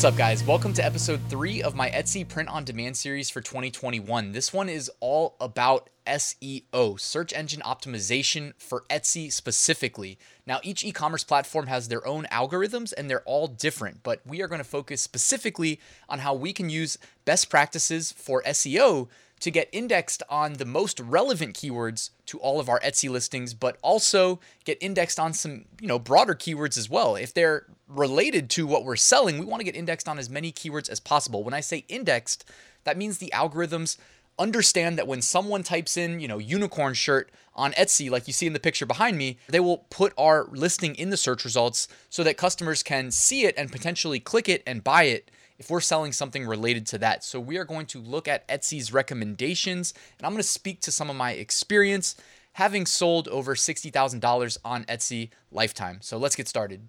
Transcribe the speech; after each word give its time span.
What's 0.00 0.14
up, 0.14 0.16
guys? 0.16 0.42
Welcome 0.42 0.72
to 0.72 0.82
episode 0.82 1.20
three 1.28 1.62
of 1.62 1.74
my 1.74 1.90
Etsy 1.90 2.26
print 2.26 2.48
on 2.48 2.64
demand 2.64 2.96
series 2.96 3.28
for 3.28 3.42
2021. 3.42 4.32
This 4.32 4.50
one 4.50 4.70
is 4.70 4.90
all 4.98 5.36
about 5.38 5.90
SEO, 6.06 6.98
search 6.98 7.34
engine 7.34 7.60
optimization 7.60 8.54
for 8.56 8.84
Etsy 8.88 9.30
specifically. 9.30 10.18
Now, 10.46 10.60
each 10.62 10.86
e 10.86 10.90
commerce 10.90 11.22
platform 11.22 11.66
has 11.66 11.88
their 11.88 12.06
own 12.06 12.24
algorithms 12.32 12.94
and 12.96 13.10
they're 13.10 13.20
all 13.26 13.46
different, 13.46 14.02
but 14.02 14.22
we 14.26 14.40
are 14.40 14.48
going 14.48 14.62
to 14.62 14.64
focus 14.64 15.02
specifically 15.02 15.78
on 16.08 16.20
how 16.20 16.32
we 16.32 16.54
can 16.54 16.70
use 16.70 16.96
best 17.26 17.50
practices 17.50 18.10
for 18.10 18.42
SEO 18.44 19.06
to 19.40 19.50
get 19.50 19.68
indexed 19.70 20.22
on 20.30 20.54
the 20.54 20.64
most 20.64 20.98
relevant 21.00 21.54
keywords 21.54 22.08
to 22.24 22.38
all 22.38 22.58
of 22.58 22.70
our 22.70 22.80
Etsy 22.80 23.10
listings, 23.10 23.52
but 23.52 23.76
also 23.82 24.40
get 24.64 24.78
indexed 24.80 25.20
on 25.20 25.34
some, 25.34 25.66
you 25.78 25.88
know, 25.88 25.98
broader 25.98 26.34
keywords 26.34 26.78
as 26.78 26.88
well. 26.88 27.16
If 27.16 27.34
they're 27.34 27.66
related 27.90 28.48
to 28.50 28.66
what 28.66 28.84
we're 28.84 28.96
selling, 28.96 29.38
we 29.38 29.44
want 29.44 29.60
to 29.60 29.64
get 29.64 29.76
indexed 29.76 30.08
on 30.08 30.18
as 30.18 30.30
many 30.30 30.52
keywords 30.52 30.88
as 30.88 31.00
possible. 31.00 31.42
When 31.42 31.54
I 31.54 31.60
say 31.60 31.84
indexed, 31.88 32.44
that 32.84 32.96
means 32.96 33.18
the 33.18 33.32
algorithms 33.34 33.96
understand 34.38 34.96
that 34.96 35.06
when 35.06 35.20
someone 35.20 35.62
types 35.62 35.96
in, 35.96 36.20
you 36.20 36.28
know, 36.28 36.38
unicorn 36.38 36.94
shirt 36.94 37.30
on 37.54 37.72
Etsy, 37.72 38.10
like 38.10 38.26
you 38.26 38.32
see 38.32 38.46
in 38.46 38.54
the 38.54 38.60
picture 38.60 38.86
behind 38.86 39.18
me, 39.18 39.38
they 39.48 39.60
will 39.60 39.78
put 39.90 40.14
our 40.16 40.46
listing 40.50 40.94
in 40.94 41.10
the 41.10 41.16
search 41.16 41.44
results 41.44 41.88
so 42.08 42.24
that 42.24 42.36
customers 42.36 42.82
can 42.82 43.10
see 43.10 43.44
it 43.44 43.54
and 43.58 43.70
potentially 43.70 44.18
click 44.18 44.48
it 44.48 44.62
and 44.66 44.82
buy 44.82 45.04
it 45.04 45.30
if 45.58 45.68
we're 45.68 45.80
selling 45.80 46.12
something 46.12 46.46
related 46.46 46.86
to 46.86 46.98
that. 46.98 47.22
So 47.22 47.38
we 47.38 47.58
are 47.58 47.66
going 47.66 47.84
to 47.86 48.00
look 48.00 48.26
at 48.26 48.48
Etsy's 48.48 48.94
recommendations 48.94 49.92
and 50.18 50.26
I'm 50.26 50.32
going 50.32 50.42
to 50.42 50.48
speak 50.48 50.80
to 50.82 50.90
some 50.90 51.10
of 51.10 51.16
my 51.16 51.32
experience 51.32 52.16
having 52.54 52.86
sold 52.86 53.28
over 53.28 53.54
$60,000 53.54 54.58
on 54.64 54.84
Etsy 54.84 55.30
lifetime. 55.52 55.98
So 56.00 56.16
let's 56.16 56.34
get 56.34 56.48
started. 56.48 56.88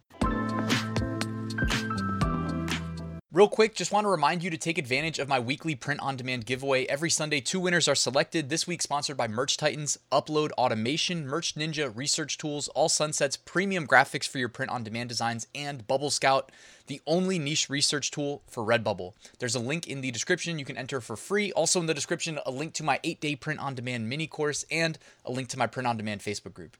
Real 3.34 3.48
quick, 3.48 3.76
just 3.76 3.94
want 3.94 4.04
to 4.04 4.10
remind 4.10 4.44
you 4.44 4.50
to 4.50 4.58
take 4.58 4.78
advantage 4.78 5.18
of 5.18 5.30
my 5.30 5.40
weekly 5.40 5.74
print 5.74 6.02
on 6.02 6.18
demand 6.18 6.46
giveaway. 6.46 6.86
Every 6.88 7.10
Sunday, 7.10 7.40
two 7.40 7.62
winners 7.62 7.88
are 7.88 7.96
selected. 7.96 8.50
This 8.50 8.68
week, 8.68 8.82
sponsored 8.82 9.16
by 9.16 9.30
Merch 9.30 9.56
Titans, 9.56 9.98
Upload 10.12 10.52
Automation, 10.58 11.26
Merch 11.26 11.56
Ninja, 11.56 11.96
Research 11.96 12.38
Tools, 12.38 12.68
All 12.68 12.90
Sunsets, 12.90 13.38
premium 13.38 13.88
graphics 13.88 14.28
for 14.28 14.38
your 14.38 14.50
print 14.50 14.70
on 14.70 14.84
demand 14.84 15.08
designs, 15.08 15.48
and 15.56 15.88
Bubble 15.88 16.10
Scout, 16.10 16.52
the 16.88 17.00
only 17.08 17.40
niche 17.40 17.70
research 17.70 18.12
tool 18.12 18.44
for 18.48 18.66
Redbubble. 18.66 19.14
There's 19.40 19.56
a 19.56 19.62
link 19.62 19.88
in 19.88 20.02
the 20.02 20.12
description 20.12 20.60
you 20.60 20.66
can 20.66 20.78
enter 20.78 21.00
for 21.00 21.16
free. 21.16 21.54
Also, 21.54 21.80
in 21.80 21.86
the 21.86 21.94
description, 21.94 22.38
a 22.46 22.52
link 22.52 22.74
to 22.74 22.84
my 22.84 23.00
eight 23.06 23.22
day 23.22 23.38
print 23.38 23.62
on 23.62 23.76
demand 23.76 24.10
mini 24.10 24.28
course 24.28 24.66
and 24.70 25.00
a 25.24 25.32
link 25.32 25.48
to 25.48 25.58
my 25.58 25.68
print 25.68 25.88
on 25.88 25.96
demand 25.96 26.20
Facebook 26.20 26.54
group. 26.54 26.76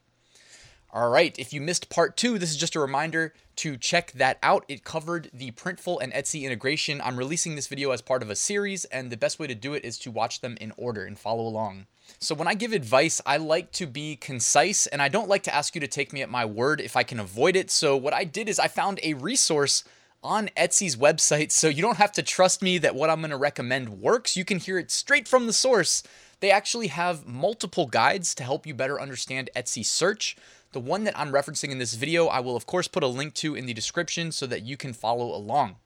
All 0.94 1.08
right, 1.08 1.34
if 1.38 1.54
you 1.54 1.62
missed 1.62 1.88
part 1.88 2.18
two, 2.18 2.38
this 2.38 2.50
is 2.50 2.58
just 2.58 2.76
a 2.76 2.80
reminder 2.80 3.32
to 3.56 3.78
check 3.78 4.12
that 4.12 4.36
out. 4.42 4.66
It 4.68 4.84
covered 4.84 5.30
the 5.32 5.50
Printful 5.52 6.02
and 6.02 6.12
Etsy 6.12 6.42
integration. 6.42 7.00
I'm 7.00 7.16
releasing 7.16 7.54
this 7.54 7.66
video 7.66 7.92
as 7.92 8.02
part 8.02 8.22
of 8.22 8.28
a 8.28 8.36
series, 8.36 8.84
and 8.84 9.08
the 9.08 9.16
best 9.16 9.38
way 9.38 9.46
to 9.46 9.54
do 9.54 9.72
it 9.72 9.86
is 9.86 9.96
to 10.00 10.10
watch 10.10 10.42
them 10.42 10.58
in 10.60 10.70
order 10.76 11.06
and 11.06 11.18
follow 11.18 11.46
along. 11.46 11.86
So, 12.18 12.34
when 12.34 12.46
I 12.46 12.52
give 12.52 12.74
advice, 12.74 13.22
I 13.24 13.38
like 13.38 13.72
to 13.72 13.86
be 13.86 14.16
concise, 14.16 14.86
and 14.86 15.00
I 15.00 15.08
don't 15.08 15.30
like 15.30 15.44
to 15.44 15.54
ask 15.54 15.74
you 15.74 15.80
to 15.80 15.88
take 15.88 16.12
me 16.12 16.20
at 16.20 16.28
my 16.28 16.44
word 16.44 16.78
if 16.78 16.94
I 16.94 17.04
can 17.04 17.18
avoid 17.18 17.56
it. 17.56 17.70
So, 17.70 17.96
what 17.96 18.12
I 18.12 18.24
did 18.24 18.46
is 18.46 18.58
I 18.58 18.68
found 18.68 19.00
a 19.02 19.14
resource 19.14 19.84
on 20.22 20.50
Etsy's 20.58 20.96
website, 20.96 21.52
so 21.52 21.68
you 21.68 21.80
don't 21.80 21.96
have 21.96 22.12
to 22.12 22.22
trust 22.22 22.60
me 22.60 22.76
that 22.76 22.94
what 22.94 23.08
I'm 23.08 23.20
going 23.20 23.30
to 23.30 23.38
recommend 23.38 24.02
works. 24.02 24.36
You 24.36 24.44
can 24.44 24.58
hear 24.58 24.78
it 24.78 24.90
straight 24.90 25.26
from 25.26 25.46
the 25.46 25.54
source. 25.54 26.02
They 26.40 26.50
actually 26.50 26.88
have 26.88 27.26
multiple 27.26 27.86
guides 27.86 28.34
to 28.34 28.44
help 28.44 28.66
you 28.66 28.74
better 28.74 29.00
understand 29.00 29.48
Etsy 29.56 29.86
search. 29.86 30.36
The 30.72 30.80
one 30.80 31.04
that 31.04 31.18
I'm 31.18 31.32
referencing 31.32 31.70
in 31.70 31.78
this 31.78 31.94
video, 31.94 32.26
I 32.26 32.40
will 32.40 32.56
of 32.56 32.66
course 32.66 32.88
put 32.88 33.02
a 33.02 33.06
link 33.06 33.34
to 33.34 33.54
in 33.54 33.66
the 33.66 33.74
description 33.74 34.32
so 34.32 34.46
that 34.46 34.62
you 34.62 34.78
can 34.78 34.94
follow 34.94 35.34
along. 35.34 35.76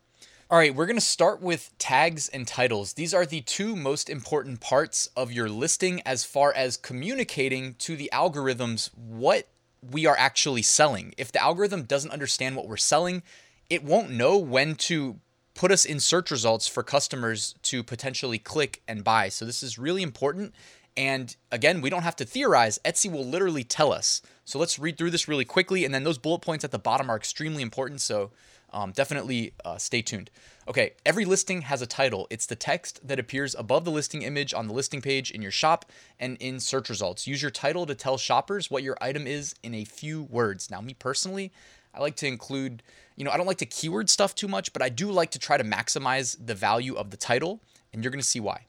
All 0.49 0.59
right, 0.59 0.73
we're 0.73 0.87
going 0.87 0.97
to 0.97 1.01
start 1.01 1.43
with 1.43 1.77
tags 1.77 2.29
and 2.29 2.47
titles. 2.47 2.93
These 2.93 3.13
are 3.13 3.27
the 3.27 3.41
two 3.41 3.75
most 3.75 4.09
important 4.09 4.61
parts 4.61 5.11
of 5.17 5.33
your 5.33 5.49
listing 5.49 6.01
as 6.07 6.25
far 6.25 6.53
as 6.53 6.77
communicating 6.77 7.75
to 7.81 7.97
the 7.97 8.09
algorithms 8.13 8.91
what 8.95 9.49
we 9.83 10.07
are 10.07 10.17
actually 10.17 10.63
selling. 10.63 11.15
If 11.19 11.33
the 11.33 11.43
algorithm 11.43 11.83
doesn't 11.83 12.13
understand 12.13 12.55
what 12.55 12.69
we're 12.69 12.77
selling, 12.77 13.25
it 13.69 13.83
won't 13.83 14.11
know 14.11 14.39
when 14.39 14.77
to 14.77 15.19
put 15.55 15.73
us 15.73 15.85
in 15.85 15.99
search 15.99 16.31
results 16.31 16.69
for 16.69 16.85
customers 16.85 17.57
to 17.63 17.83
potentially 17.83 18.39
click 18.39 18.83
and 18.87 19.03
buy. 19.03 19.31
So 19.31 19.45
this 19.45 19.65
is 19.65 19.81
really 19.81 20.05
important 20.05 20.55
and 20.97 21.37
again, 21.53 21.83
we 21.83 21.91
don't 21.91 22.03
have 22.03 22.17
to 22.17 22.25
theorize. 22.25 22.79
Etsy 22.85 23.11
will 23.11 23.25
literally 23.25 23.65
tell 23.65 23.93
us. 23.93 24.23
So 24.47 24.61
let's 24.61 24.79
read 24.79 24.97
through 24.97 25.11
this 25.11 25.27
really 25.27 25.45
quickly. 25.45 25.85
And 25.85 25.93
then 25.93 26.05
those 26.05 26.19
bullet 26.19 26.39
points 26.39 26.65
at 26.65 26.71
the 26.71 26.79
bottom 26.79 27.11
are 27.11 27.17
extremely 27.17 27.63
important. 27.63 28.01
So 28.01 28.31
um, 28.73 28.93
definitely 28.93 29.53
uh, 29.65 29.77
stay 29.77 30.03
tuned. 30.03 30.31
Okay, 30.69 30.93
every 31.05 31.25
listing 31.25 31.63
has 31.63 31.83
a 31.83 31.87
title. 31.87 32.29
It's 32.31 32.47
the 32.47 32.55
text 32.55 33.07
that 33.07 33.19
appears 33.19 33.57
above 33.57 33.85
the 33.85 33.91
listing 33.91 34.23
image 34.23 34.55
on 34.55 34.69
the 34.69 34.73
listing 34.73 35.03
page 35.03 35.33
in 35.33 35.43
your 35.43 35.51
shop 35.51 35.85
and 36.21 36.37
in 36.39 36.61
search 36.61 36.89
results. 36.89 37.27
Use 37.27 37.43
your 37.43 37.51
title 37.51 37.87
to 37.87 37.95
tell 37.95 38.17
shoppers 38.17 38.71
what 38.71 38.85
your 38.85 38.97
item 39.01 39.27
is 39.27 39.55
in 39.65 39.75
a 39.75 39.85
few 39.85 40.23
words. 40.23 40.71
Now, 40.71 40.81
me 40.81 40.95
personally, 40.95 41.53
I 41.93 42.01
like 42.01 42.17
to 42.17 42.27
include, 42.29 42.85
you 43.17 43.25
know, 43.25 43.33
I 43.33 43.37
don't 43.37 43.47
like 43.47 43.59
to 43.59 43.67
keyword 43.67 44.09
stuff 44.09 44.35
too 44.35 44.49
much, 44.49 44.73
but 44.73 44.81
I 44.81 44.91
do 44.91 45.11
like 45.11 45.33
to 45.33 45.41
try 45.41 45.57
to 45.57 45.65
maximize 45.65 46.37
the 46.45 46.55
value 46.55 46.95
of 46.95 47.11
the 47.11 47.17
title, 47.17 47.61
and 47.93 48.05
you're 48.05 48.13
going 48.13 48.21
to 48.21 48.27
see 48.27 48.41
why. 48.41 48.67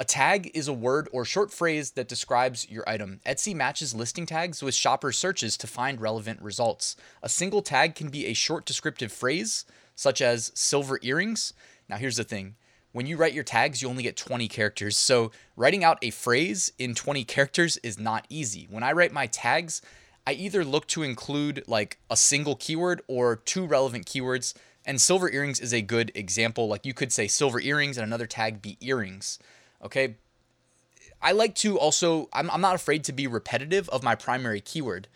A 0.00 0.04
tag 0.04 0.50
is 0.54 0.66
a 0.66 0.72
word 0.72 1.10
or 1.12 1.26
short 1.26 1.52
phrase 1.52 1.90
that 1.90 2.08
describes 2.08 2.66
your 2.70 2.88
item. 2.88 3.20
Etsy 3.26 3.54
matches 3.54 3.94
listing 3.94 4.24
tags 4.24 4.62
with 4.62 4.74
shopper 4.74 5.12
searches 5.12 5.58
to 5.58 5.66
find 5.66 6.00
relevant 6.00 6.40
results. 6.40 6.96
A 7.22 7.28
single 7.28 7.60
tag 7.60 7.94
can 7.94 8.08
be 8.08 8.24
a 8.24 8.32
short 8.32 8.64
descriptive 8.64 9.12
phrase, 9.12 9.66
such 9.94 10.22
as 10.22 10.52
silver 10.54 10.98
earrings. 11.02 11.52
Now, 11.86 11.98
here's 11.98 12.16
the 12.16 12.24
thing 12.24 12.54
when 12.92 13.04
you 13.04 13.18
write 13.18 13.34
your 13.34 13.44
tags, 13.44 13.82
you 13.82 13.90
only 13.90 14.02
get 14.02 14.16
20 14.16 14.48
characters. 14.48 14.96
So, 14.96 15.32
writing 15.54 15.84
out 15.84 15.98
a 16.00 16.08
phrase 16.08 16.72
in 16.78 16.94
20 16.94 17.22
characters 17.24 17.76
is 17.82 17.98
not 17.98 18.24
easy. 18.30 18.66
When 18.70 18.82
I 18.82 18.92
write 18.92 19.12
my 19.12 19.26
tags, 19.26 19.82
I 20.26 20.32
either 20.32 20.64
look 20.64 20.86
to 20.88 21.02
include 21.02 21.62
like 21.66 21.98
a 22.08 22.16
single 22.16 22.56
keyword 22.56 23.02
or 23.06 23.36
two 23.36 23.66
relevant 23.66 24.06
keywords. 24.06 24.54
And 24.86 24.98
silver 24.98 25.30
earrings 25.30 25.60
is 25.60 25.74
a 25.74 25.82
good 25.82 26.10
example. 26.14 26.68
Like 26.68 26.86
you 26.86 26.94
could 26.94 27.12
say 27.12 27.28
silver 27.28 27.60
earrings 27.60 27.98
and 27.98 28.06
another 28.06 28.26
tag 28.26 28.62
be 28.62 28.78
earrings. 28.80 29.38
Okay. 29.84 30.16
I 31.22 31.32
like 31.32 31.54
to 31.56 31.78
also, 31.78 32.28
I'm, 32.32 32.50
I'm 32.50 32.60
not 32.60 32.74
afraid 32.74 33.04
to 33.04 33.12
be 33.12 33.26
repetitive 33.26 33.88
of 33.90 34.02
my 34.02 34.14
primary 34.14 34.60
keyword. 34.60 35.06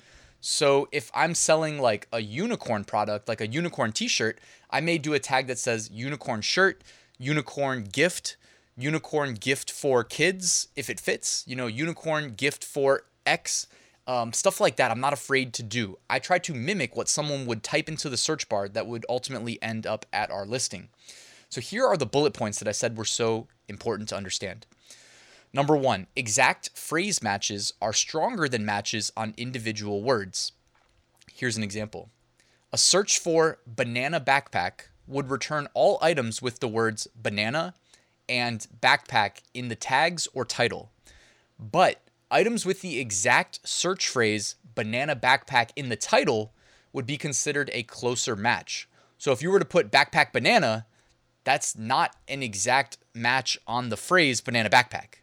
So 0.40 0.88
if 0.92 1.10
I'm 1.14 1.34
selling 1.34 1.78
like 1.78 2.06
a 2.12 2.20
unicorn 2.20 2.84
product, 2.84 3.28
like 3.28 3.40
a 3.40 3.46
unicorn 3.46 3.92
t 3.92 4.08
shirt, 4.08 4.38
I 4.70 4.80
may 4.80 4.98
do 4.98 5.14
a 5.14 5.18
tag 5.18 5.46
that 5.46 5.58
says 5.58 5.90
unicorn 5.90 6.42
shirt, 6.42 6.84
unicorn 7.18 7.84
gift, 7.84 8.36
unicorn 8.76 9.34
gift 9.34 9.70
for 9.70 10.04
kids 10.04 10.68
if 10.76 10.90
it 10.90 11.00
fits, 11.00 11.44
you 11.46 11.56
know, 11.56 11.66
unicorn 11.66 12.34
gift 12.34 12.62
for 12.62 13.04
X, 13.24 13.66
um, 14.06 14.34
stuff 14.34 14.60
like 14.60 14.76
that. 14.76 14.90
I'm 14.90 15.00
not 15.00 15.14
afraid 15.14 15.54
to 15.54 15.62
do. 15.62 15.98
I 16.10 16.18
try 16.18 16.38
to 16.40 16.52
mimic 16.52 16.94
what 16.94 17.08
someone 17.08 17.46
would 17.46 17.62
type 17.62 17.88
into 17.88 18.10
the 18.10 18.18
search 18.18 18.48
bar 18.48 18.68
that 18.68 18.86
would 18.86 19.06
ultimately 19.08 19.62
end 19.62 19.86
up 19.86 20.04
at 20.12 20.30
our 20.30 20.44
listing. 20.44 20.90
So 21.48 21.60
here 21.60 21.86
are 21.86 21.96
the 21.96 22.06
bullet 22.06 22.34
points 22.34 22.58
that 22.58 22.68
I 22.68 22.72
said 22.72 22.96
were 22.96 23.04
so 23.04 23.46
important 23.68 24.08
to 24.10 24.16
understand. 24.16 24.66
Number 25.52 25.76
one, 25.76 26.08
exact 26.16 26.70
phrase 26.74 27.22
matches 27.22 27.72
are 27.80 27.92
stronger 27.92 28.48
than 28.48 28.66
matches 28.66 29.12
on 29.16 29.34
individual 29.36 30.02
words. 30.02 30.52
Here's 31.32 31.56
an 31.56 31.62
example 31.62 32.10
a 32.72 32.78
search 32.78 33.20
for 33.20 33.58
banana 33.66 34.20
backpack 34.20 34.88
would 35.06 35.30
return 35.30 35.68
all 35.74 35.98
items 36.02 36.42
with 36.42 36.58
the 36.58 36.66
words 36.66 37.06
banana 37.14 37.74
and 38.28 38.66
backpack 38.80 39.42
in 39.52 39.68
the 39.68 39.76
tags 39.76 40.26
or 40.34 40.44
title. 40.44 40.90
But 41.58 42.00
items 42.30 42.66
with 42.66 42.80
the 42.80 42.98
exact 42.98 43.60
search 43.62 44.08
phrase 44.08 44.56
banana 44.74 45.14
backpack 45.14 45.70
in 45.76 45.88
the 45.88 45.96
title 45.96 46.52
would 46.92 47.06
be 47.06 47.16
considered 47.16 47.70
a 47.72 47.84
closer 47.84 48.34
match. 48.34 48.88
So 49.18 49.30
if 49.32 49.40
you 49.40 49.50
were 49.50 49.58
to 49.58 49.64
put 49.64 49.92
backpack 49.92 50.32
banana, 50.32 50.86
that's 51.44 51.76
not 51.76 52.16
an 52.28 52.42
exact 52.42 52.98
match 53.14 53.58
on 53.66 53.90
the 53.90 53.96
phrase 53.96 54.40
banana 54.40 54.70
backpack. 54.70 55.20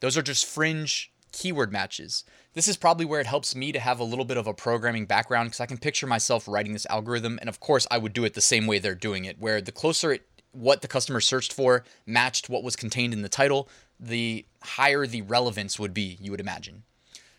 Those 0.00 0.16
are 0.18 0.22
just 0.22 0.46
fringe 0.46 1.12
keyword 1.32 1.72
matches. 1.72 2.24
This 2.54 2.68
is 2.68 2.76
probably 2.76 3.06
where 3.06 3.20
it 3.20 3.26
helps 3.26 3.56
me 3.56 3.72
to 3.72 3.80
have 3.80 3.98
a 3.98 4.04
little 4.04 4.24
bit 4.24 4.36
of 4.36 4.46
a 4.46 4.52
programming 4.52 5.06
background 5.06 5.48
because 5.48 5.60
I 5.60 5.66
can 5.66 5.78
picture 5.78 6.06
myself 6.06 6.46
writing 6.46 6.74
this 6.74 6.86
algorithm. 6.86 7.38
And 7.40 7.48
of 7.48 7.60
course, 7.60 7.86
I 7.90 7.98
would 7.98 8.12
do 8.12 8.24
it 8.24 8.34
the 8.34 8.40
same 8.40 8.66
way 8.66 8.78
they're 8.78 8.94
doing 8.94 9.24
it, 9.24 9.38
where 9.38 9.60
the 9.60 9.72
closer 9.72 10.12
it, 10.12 10.22
what 10.52 10.82
the 10.82 10.88
customer 10.88 11.20
searched 11.20 11.52
for 11.52 11.84
matched 12.04 12.50
what 12.50 12.62
was 12.62 12.76
contained 12.76 13.14
in 13.14 13.22
the 13.22 13.28
title, 13.28 13.68
the 13.98 14.44
higher 14.62 15.06
the 15.06 15.22
relevance 15.22 15.78
would 15.78 15.94
be, 15.94 16.18
you 16.20 16.30
would 16.30 16.40
imagine. 16.40 16.82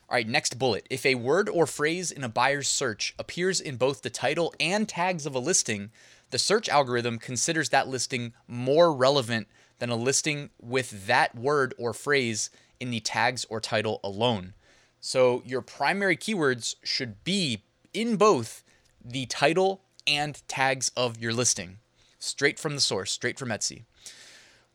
All 0.09 0.15
right, 0.15 0.27
next 0.27 0.57
bullet. 0.57 0.87
If 0.89 1.05
a 1.05 1.15
word 1.15 1.49
or 1.49 1.65
phrase 1.65 2.11
in 2.11 2.23
a 2.23 2.29
buyer's 2.29 2.67
search 2.67 3.13
appears 3.19 3.61
in 3.61 3.77
both 3.77 4.01
the 4.01 4.09
title 4.09 4.53
and 4.59 4.87
tags 4.87 5.25
of 5.25 5.35
a 5.35 5.39
listing, 5.39 5.91
the 6.33 6.39
search 6.39 6.67
algorithm 6.67 7.19
considers 7.19 7.69
that 7.69 7.87
listing 7.87 8.33
more 8.47 8.91
relevant 8.91 9.47
than 9.77 9.91
a 9.91 9.95
listing 9.95 10.49
with 10.59 11.05
that 11.05 11.35
word 11.35 11.75
or 11.77 11.93
phrase 11.93 12.49
in 12.79 12.89
the 12.89 12.99
tags 12.99 13.45
or 13.51 13.61
title 13.61 13.99
alone. 14.03 14.55
So 14.99 15.43
your 15.45 15.61
primary 15.61 16.17
keywords 16.17 16.75
should 16.81 17.23
be 17.23 17.61
in 17.93 18.15
both 18.15 18.63
the 19.05 19.27
title 19.27 19.83
and 20.07 20.41
tags 20.47 20.91
of 20.97 21.19
your 21.21 21.33
listing, 21.33 21.77
straight 22.17 22.57
from 22.57 22.73
the 22.73 22.81
source, 22.81 23.11
straight 23.11 23.37
from 23.37 23.49
Etsy. 23.49 23.83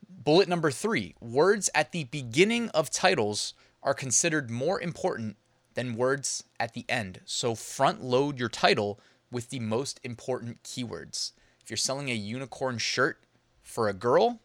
Bullet 0.07 0.47
number 0.47 0.71
three 0.71 1.13
words 1.19 1.69
at 1.75 1.91
the 1.91 2.05
beginning 2.05 2.69
of 2.69 2.89
titles 2.89 3.53
are 3.83 3.93
considered 3.93 4.49
more 4.49 4.79
important 4.79 5.35
than 5.73 5.97
words 5.97 6.41
at 6.57 6.73
the 6.73 6.85
end. 6.87 7.19
So 7.25 7.53
front 7.53 8.01
load 8.01 8.39
your 8.39 8.47
title 8.47 8.97
with 9.29 9.49
the 9.49 9.59
most 9.59 9.99
important 10.05 10.63
keywords. 10.63 11.33
If 11.69 11.71
you're 11.71 11.77
selling 11.77 12.09
a 12.09 12.15
unicorn 12.15 12.79
shirt 12.79 13.19
for 13.61 13.89
a 13.89 13.93
girl, 13.93 14.39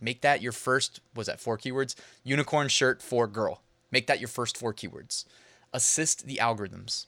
make 0.00 0.22
that 0.22 0.40
your 0.40 0.52
first, 0.52 1.00
was 1.14 1.26
that 1.26 1.38
four 1.38 1.58
keywords? 1.58 1.94
Unicorn 2.24 2.68
shirt 2.68 3.02
for 3.02 3.26
girl. 3.26 3.60
Make 3.90 4.06
that 4.06 4.20
your 4.20 4.28
first 4.28 4.56
four 4.56 4.72
keywords. 4.72 5.26
Assist 5.74 6.26
the 6.26 6.38
algorithms. 6.40 7.04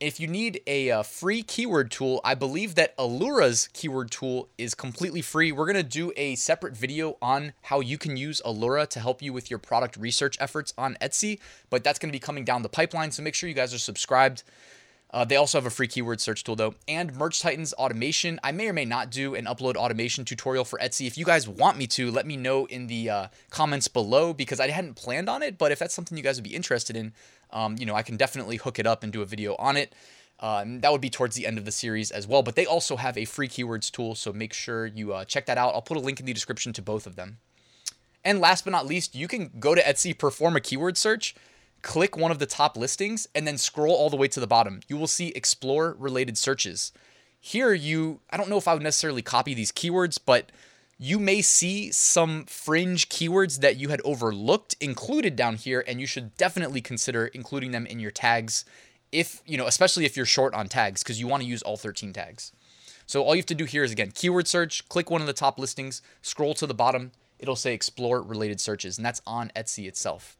If 0.00 0.18
you 0.18 0.26
need 0.26 0.62
a, 0.66 0.90
uh, 0.90 1.02
free 1.02 1.42
keyword 1.42 1.90
tool, 1.90 2.22
I 2.24 2.34
believe 2.34 2.76
that 2.76 2.96
Alura's 2.96 3.68
keyword 3.74 4.10
tool 4.10 4.48
is 4.56 4.74
completely 4.74 5.20
free. 5.20 5.52
We're 5.52 5.66
going 5.66 5.76
to 5.76 5.82
do 5.82 6.14
a 6.16 6.34
separate 6.36 6.74
video 6.74 7.18
on 7.20 7.52
how 7.60 7.80
you 7.80 7.98
can 7.98 8.16
use 8.16 8.40
Alura 8.46 8.88
to 8.88 9.00
help 9.00 9.20
you 9.20 9.34
with 9.34 9.50
your 9.50 9.58
product 9.58 9.98
research 9.98 10.38
efforts 10.40 10.72
on 10.78 10.96
Etsy, 11.02 11.40
but 11.68 11.84
that's 11.84 11.98
going 11.98 12.08
to 12.08 12.16
be 12.16 12.20
coming 12.20 12.46
down 12.46 12.62
the 12.62 12.70
pipeline. 12.70 13.10
So 13.10 13.22
make 13.22 13.34
sure 13.34 13.50
you 13.50 13.54
guys 13.54 13.74
are 13.74 13.78
subscribed. 13.78 14.44
Uh, 15.10 15.24
they 15.24 15.36
also 15.36 15.56
have 15.58 15.66
a 15.66 15.70
free 15.70 15.86
keyword 15.86 16.20
search 16.20 16.42
tool 16.42 16.56
though, 16.56 16.74
and 16.88 17.14
Merch 17.14 17.40
Titans 17.40 17.72
automation. 17.74 18.40
I 18.42 18.52
may 18.52 18.68
or 18.68 18.72
may 18.72 18.84
not 18.84 19.10
do 19.10 19.34
an 19.34 19.44
upload 19.44 19.76
automation 19.76 20.24
tutorial 20.24 20.64
for 20.64 20.78
Etsy. 20.78 21.06
If 21.06 21.16
you 21.16 21.24
guys 21.24 21.48
want 21.48 21.78
me 21.78 21.86
to, 21.88 22.10
let 22.10 22.26
me 22.26 22.36
know 22.36 22.66
in 22.66 22.88
the 22.88 23.08
uh, 23.08 23.26
comments 23.50 23.88
below 23.88 24.32
because 24.32 24.58
I 24.58 24.68
hadn't 24.68 24.94
planned 24.94 25.28
on 25.28 25.42
it. 25.42 25.58
But 25.58 25.70
if 25.70 25.78
that's 25.78 25.94
something 25.94 26.18
you 26.18 26.24
guys 26.24 26.36
would 26.36 26.44
be 26.44 26.54
interested 26.54 26.96
in, 26.96 27.12
um, 27.52 27.76
you 27.78 27.86
know, 27.86 27.94
I 27.94 28.02
can 28.02 28.16
definitely 28.16 28.56
hook 28.56 28.78
it 28.78 28.86
up 28.86 29.04
and 29.04 29.12
do 29.12 29.22
a 29.22 29.26
video 29.26 29.54
on 29.58 29.76
it. 29.76 29.94
Uh, 30.38 30.64
that 30.66 30.92
would 30.92 31.00
be 31.00 31.08
towards 31.08 31.34
the 31.34 31.46
end 31.46 31.56
of 31.56 31.64
the 31.64 31.72
series 31.72 32.10
as 32.10 32.26
well. 32.26 32.42
But 32.42 32.56
they 32.56 32.66
also 32.66 32.96
have 32.96 33.16
a 33.16 33.24
free 33.24 33.48
keywords 33.48 33.90
tool, 33.90 34.14
so 34.14 34.32
make 34.32 34.52
sure 34.52 34.86
you 34.86 35.14
uh, 35.14 35.24
check 35.24 35.46
that 35.46 35.56
out. 35.56 35.74
I'll 35.74 35.82
put 35.82 35.96
a 35.96 36.00
link 36.00 36.20
in 36.20 36.26
the 36.26 36.34
description 36.34 36.72
to 36.74 36.82
both 36.82 37.06
of 37.06 37.16
them. 37.16 37.38
And 38.24 38.40
last 38.40 38.64
but 38.64 38.72
not 38.72 38.86
least, 38.86 39.14
you 39.14 39.28
can 39.28 39.52
go 39.60 39.74
to 39.74 39.80
Etsy, 39.80 40.18
perform 40.18 40.56
a 40.56 40.60
keyword 40.60 40.98
search 40.98 41.34
click 41.86 42.16
one 42.16 42.32
of 42.32 42.40
the 42.40 42.46
top 42.46 42.76
listings 42.76 43.28
and 43.32 43.46
then 43.46 43.56
scroll 43.56 43.94
all 43.94 44.10
the 44.10 44.16
way 44.16 44.26
to 44.26 44.40
the 44.40 44.46
bottom. 44.46 44.80
You 44.88 44.96
will 44.96 45.06
see 45.06 45.28
explore 45.28 45.94
related 46.00 46.36
searches. 46.36 46.90
Here, 47.40 47.72
you, 47.72 48.18
I 48.28 48.36
don't 48.36 48.50
know 48.50 48.58
if 48.58 48.66
I 48.66 48.74
would 48.74 48.82
necessarily 48.82 49.22
copy 49.22 49.54
these 49.54 49.70
keywords, 49.70 50.18
but 50.24 50.50
you 50.98 51.20
may 51.20 51.42
see 51.42 51.92
some 51.92 52.44
fringe 52.46 53.08
keywords 53.08 53.60
that 53.60 53.76
you 53.76 53.88
had 53.90 54.00
overlooked 54.04 54.74
included 54.80 55.36
down 55.36 55.54
here, 55.54 55.84
and 55.86 56.00
you 56.00 56.08
should 56.08 56.36
definitely 56.36 56.80
consider 56.80 57.28
including 57.28 57.70
them 57.70 57.86
in 57.86 58.00
your 58.00 58.10
tags 58.10 58.64
if, 59.12 59.40
you 59.46 59.56
know, 59.56 59.68
especially 59.68 60.04
if 60.04 60.16
you're 60.16 60.26
short 60.26 60.54
on 60.54 60.68
tags, 60.68 61.04
because 61.04 61.20
you 61.20 61.28
want 61.28 61.44
to 61.44 61.48
use 61.48 61.62
all 61.62 61.76
13 61.76 62.12
tags. 62.12 62.50
So 63.06 63.22
all 63.22 63.36
you 63.36 63.40
have 63.40 63.46
to 63.46 63.54
do 63.54 63.64
here 63.64 63.84
is 63.84 63.92
again, 63.92 64.10
keyword 64.12 64.48
search, 64.48 64.88
click 64.88 65.08
one 65.08 65.20
of 65.20 65.28
the 65.28 65.32
top 65.32 65.56
listings, 65.56 66.02
scroll 66.20 66.54
to 66.54 66.66
the 66.66 66.74
bottom, 66.74 67.12
it'll 67.38 67.54
say 67.54 67.74
explore 67.74 68.20
related 68.20 68.60
searches, 68.60 68.98
and 68.98 69.06
that's 69.06 69.22
on 69.24 69.52
Etsy 69.54 69.86
itself. 69.86 70.36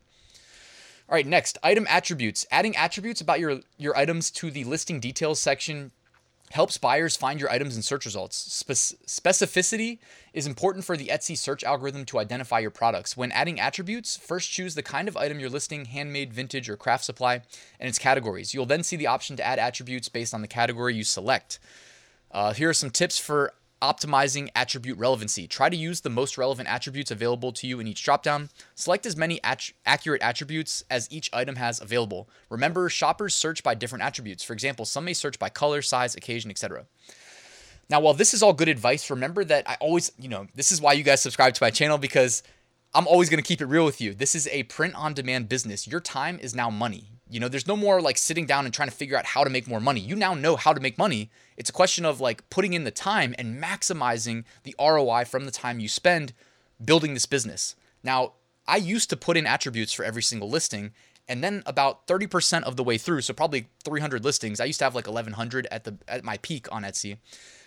All 1.08 1.14
right, 1.14 1.26
next, 1.26 1.56
item 1.62 1.86
attributes. 1.88 2.46
Adding 2.50 2.76
attributes 2.76 3.20
about 3.20 3.38
your, 3.38 3.60
your 3.78 3.96
items 3.96 4.30
to 4.32 4.50
the 4.50 4.64
listing 4.64 4.98
details 4.98 5.38
section 5.38 5.92
helps 6.50 6.78
buyers 6.78 7.16
find 7.16 7.40
your 7.40 7.50
items 7.50 7.76
in 7.76 7.82
search 7.82 8.04
results. 8.04 8.36
Spe- 8.36 8.96
specificity 9.06 9.98
is 10.32 10.46
important 10.46 10.84
for 10.84 10.96
the 10.96 11.08
Etsy 11.08 11.36
search 11.36 11.64
algorithm 11.64 12.04
to 12.06 12.18
identify 12.18 12.58
your 12.58 12.70
products. 12.70 13.16
When 13.16 13.32
adding 13.32 13.60
attributes, 13.60 14.16
first 14.16 14.50
choose 14.50 14.74
the 14.74 14.82
kind 14.82 15.08
of 15.08 15.16
item 15.16 15.40
you're 15.40 15.50
listing 15.50 15.86
handmade, 15.86 16.32
vintage, 16.32 16.68
or 16.68 16.76
craft 16.76 17.04
supply 17.04 17.42
and 17.80 17.88
its 17.88 17.98
categories. 17.98 18.54
You'll 18.54 18.66
then 18.66 18.82
see 18.82 18.96
the 18.96 19.06
option 19.06 19.36
to 19.36 19.46
add 19.46 19.58
attributes 19.58 20.08
based 20.08 20.34
on 20.34 20.40
the 20.40 20.48
category 20.48 20.94
you 20.94 21.04
select. 21.04 21.58
Uh, 22.32 22.52
here 22.52 22.70
are 22.70 22.74
some 22.74 22.90
tips 22.90 23.18
for 23.18 23.52
optimizing 23.82 24.48
attribute 24.54 24.98
relevancy. 24.98 25.46
Try 25.46 25.68
to 25.68 25.76
use 25.76 26.00
the 26.00 26.10
most 26.10 26.38
relevant 26.38 26.68
attributes 26.68 27.10
available 27.10 27.52
to 27.52 27.66
you 27.66 27.78
in 27.78 27.86
each 27.86 28.04
dropdown. 28.04 28.48
Select 28.74 29.06
as 29.06 29.16
many 29.16 29.42
at- 29.44 29.70
accurate 29.84 30.22
attributes 30.22 30.84
as 30.90 31.08
each 31.10 31.30
item 31.32 31.56
has 31.56 31.80
available. 31.80 32.28
Remember, 32.48 32.88
shoppers 32.88 33.34
search 33.34 33.62
by 33.62 33.74
different 33.74 34.04
attributes. 34.04 34.42
For 34.42 34.52
example, 34.52 34.84
some 34.84 35.04
may 35.04 35.12
search 35.12 35.38
by 35.38 35.48
color, 35.48 35.82
size, 35.82 36.14
occasion, 36.14 36.50
etc. 36.50 36.86
Now, 37.88 38.00
while 38.00 38.14
this 38.14 38.34
is 38.34 38.42
all 38.42 38.52
good 38.52 38.68
advice, 38.68 39.10
remember 39.10 39.44
that 39.44 39.68
I 39.68 39.76
always, 39.80 40.10
you 40.18 40.28
know, 40.28 40.46
this 40.54 40.72
is 40.72 40.80
why 40.80 40.94
you 40.94 41.04
guys 41.04 41.22
subscribe 41.22 41.54
to 41.54 41.62
my 41.62 41.70
channel 41.70 41.98
because 41.98 42.42
I'm 42.94 43.06
always 43.06 43.28
going 43.28 43.42
to 43.42 43.46
keep 43.46 43.60
it 43.60 43.66
real 43.66 43.84
with 43.84 44.00
you. 44.00 44.14
This 44.14 44.34
is 44.34 44.48
a 44.48 44.64
print 44.64 44.94
on 44.94 45.14
demand 45.14 45.48
business. 45.48 45.86
Your 45.86 46.00
time 46.00 46.38
is 46.40 46.54
now 46.54 46.70
money. 46.70 47.10
You 47.28 47.40
know, 47.40 47.48
there's 47.48 47.66
no 47.66 47.76
more 47.76 48.00
like 48.00 48.18
sitting 48.18 48.46
down 48.46 48.64
and 48.64 48.72
trying 48.72 48.88
to 48.88 48.94
figure 48.94 49.16
out 49.16 49.26
how 49.26 49.44
to 49.44 49.50
make 49.50 49.68
more 49.68 49.80
money. 49.80 50.00
You 50.00 50.16
now 50.16 50.34
know 50.34 50.56
how 50.56 50.72
to 50.72 50.80
make 50.80 50.96
money. 50.96 51.30
It's 51.56 51.70
a 51.70 51.72
question 51.72 52.04
of 52.04 52.20
like 52.20 52.48
putting 52.50 52.72
in 52.72 52.84
the 52.84 52.90
time 52.90 53.34
and 53.38 53.62
maximizing 53.62 54.44
the 54.64 54.74
ROI 54.78 55.24
from 55.24 55.44
the 55.44 55.50
time 55.50 55.80
you 55.80 55.88
spend 55.88 56.32
building 56.84 57.14
this 57.14 57.26
business. 57.26 57.74
Now, 58.02 58.32
I 58.68 58.76
used 58.76 59.10
to 59.10 59.16
put 59.16 59.36
in 59.36 59.46
attributes 59.46 59.92
for 59.92 60.04
every 60.04 60.22
single 60.22 60.50
listing, 60.50 60.92
and 61.28 61.42
then 61.42 61.62
about 61.66 62.06
30% 62.06 62.64
of 62.64 62.76
the 62.76 62.84
way 62.84 62.98
through, 62.98 63.20
so 63.22 63.32
probably 63.32 63.68
300 63.84 64.24
listings, 64.24 64.60
I 64.60 64.64
used 64.64 64.78
to 64.80 64.84
have 64.84 64.94
like 64.94 65.06
1100 65.06 65.66
at 65.70 65.84
the 65.84 65.96
at 66.08 66.24
my 66.24 66.36
peak 66.38 66.68
on 66.70 66.82
Etsy. 66.82 67.18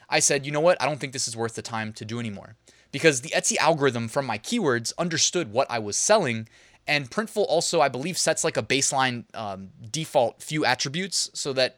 I 0.10 0.20
said, 0.20 0.46
"You 0.46 0.52
know 0.52 0.60
what? 0.60 0.82
I 0.82 0.86
don't 0.86 1.00
think 1.00 1.14
this 1.14 1.28
is 1.28 1.38
worth 1.38 1.56
the 1.56 1.62
time 1.62 1.94
to 1.94 2.06
do 2.06 2.20
anymore." 2.20 2.56
Because 2.92 3.22
the 3.22 3.30
Etsy 3.30 3.58
algorithm 3.58 4.08
from 4.08 4.26
my 4.26 4.40
keywords 4.40 4.94
understood 4.98 5.52
what 5.52 5.70
I 5.70 5.78
was 5.78 5.96
selling 5.96 6.48
and 6.90 7.10
Printful 7.12 7.46
also, 7.48 7.82
I 7.82 7.88
believe, 7.88 8.18
sets 8.18 8.44
like 8.44 8.58
a 8.58 8.64
baseline 8.64 9.26
um, 9.36 9.70
default 9.92 10.42
few 10.42 10.66
attributes 10.66 11.30
so 11.36 11.54
that 11.54 11.78